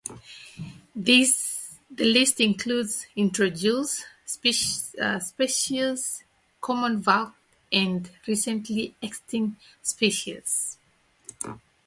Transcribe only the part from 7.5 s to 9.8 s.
and recently extinct